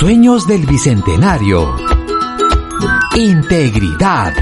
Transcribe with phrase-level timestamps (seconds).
[0.00, 1.76] Sueños del Bicentenario.
[3.18, 4.32] Integridad.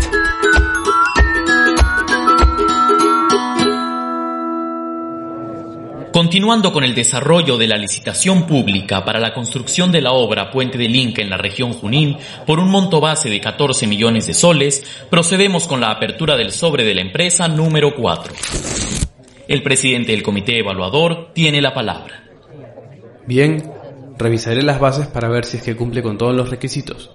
[6.12, 10.78] Continuando con el desarrollo de la licitación pública para la construcción de la obra Puente
[10.78, 14.84] del Inca en la región Junín por un monto base de 14 millones de soles,
[15.10, 18.32] procedemos con la apertura del sobre de la empresa número 4.
[19.48, 22.22] El presidente del comité evaluador tiene la palabra.
[23.26, 23.77] Bien,
[24.18, 27.10] revisaré las bases para ver si es que cumple con todos los requisitos.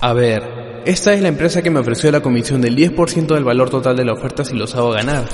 [0.00, 3.70] A ver, esta es la empresa que me ofreció la comisión del 10% del valor
[3.70, 5.24] total de la oferta si los hago ganar.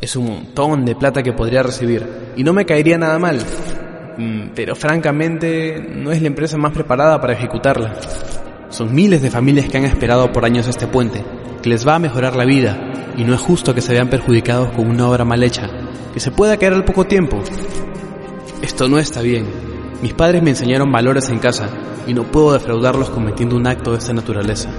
[0.00, 2.06] Es un montón de plata que podría recibir
[2.36, 3.38] y no me caería nada mal.
[4.18, 7.94] Mm, Pero francamente no es la empresa más preparada para ejecutarla.
[8.68, 11.24] Son miles de familias que han esperado por años este puente,
[11.62, 14.72] que les va a mejorar la vida y no es justo que se vean perjudicados
[14.72, 15.70] con una obra mal hecha,
[16.12, 17.42] que se pueda caer al poco tiempo.
[18.62, 19.46] Esto no está bien.
[20.02, 21.68] Mis padres me enseñaron valores en casa
[22.06, 24.70] y no puedo defraudarlos cometiendo un acto de esta naturaleza.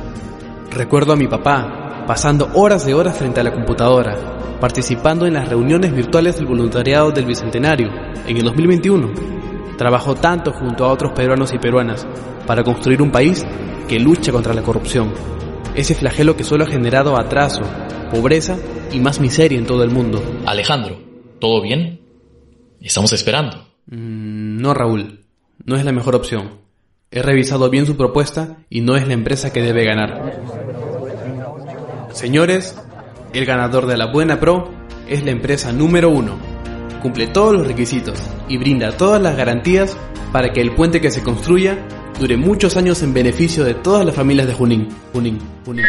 [0.71, 5.49] Recuerdo a mi papá pasando horas de horas frente a la computadora, participando en las
[5.49, 7.89] reuniones virtuales del voluntariado del Bicentenario
[8.25, 9.11] en el 2021.
[9.77, 12.07] Trabajó tanto junto a otros peruanos y peruanas
[12.47, 13.45] para construir un país
[13.89, 15.13] que lucha contra la corrupción.
[15.75, 17.63] Ese flagelo que solo ha generado atraso,
[18.11, 18.57] pobreza
[18.93, 20.23] y más miseria en todo el mundo.
[20.45, 20.97] Alejandro,
[21.39, 21.99] ¿todo bien?
[22.79, 23.72] Estamos esperando.
[23.87, 25.25] Mm, no, Raúl,
[25.65, 26.61] no es la mejor opción.
[27.11, 30.41] He revisado bien su propuesta y no es la empresa que debe ganar.
[32.11, 32.75] Señores,
[33.33, 34.71] el ganador de la Buena Pro
[35.07, 36.37] es la empresa número uno.
[37.01, 39.97] Cumple todos los requisitos y brinda todas las garantías
[40.31, 41.77] para que el puente que se construya
[42.19, 44.87] dure muchos años en beneficio de todas las familias de Junín.
[45.11, 45.85] Junín, Junín.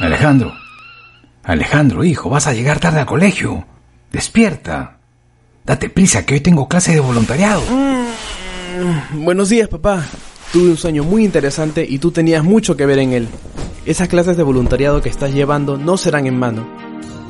[0.00, 0.54] Alejandro.
[1.42, 3.64] Alejandro, hijo, vas a llegar tarde al colegio.
[4.12, 4.98] Despierta.
[5.64, 7.62] Date prisa, que hoy tengo clase de voluntariado.
[7.68, 10.04] Mm, buenos días, papá.
[10.52, 13.28] Tuve un sueño muy interesante y tú tenías mucho que ver en él.
[13.86, 16.66] Esas clases de voluntariado que estás llevando no serán en mano.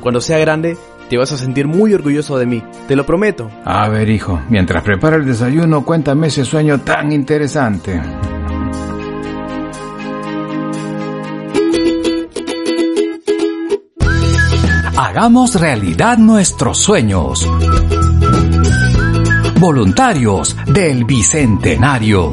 [0.01, 0.77] Cuando sea grande,
[1.09, 3.49] te vas a sentir muy orgulloso de mí, te lo prometo.
[3.65, 7.99] A ver, hijo, mientras prepara el desayuno, cuéntame ese sueño tan interesante.
[15.09, 17.49] Hagamos realidad nuestros sueños.
[19.59, 22.29] Voluntarios del Bicentenario.